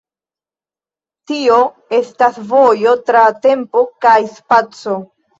Tio 1.31 1.57
estas 1.97 2.39
vojo 2.53 2.93
tra 3.09 3.21
tempo 3.43 3.83
kaj 4.07 4.15
spaco. 4.39 4.97